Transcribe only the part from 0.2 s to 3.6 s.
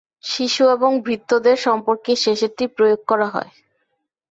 শিশু এবং ভৃত্যদের সম্পর্কে শেষেরটি প্রয়োগ করা হয়।